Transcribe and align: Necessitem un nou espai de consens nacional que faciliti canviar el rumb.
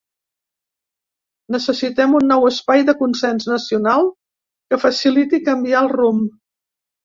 Necessitem 1.55 2.15
un 2.21 2.25
nou 2.31 2.49
espai 2.51 2.83
de 2.89 2.97
consens 3.03 3.47
nacional 3.53 4.11
que 4.71 4.83
faciliti 4.89 5.45
canviar 5.53 5.87
el 5.87 5.95
rumb. 5.99 6.29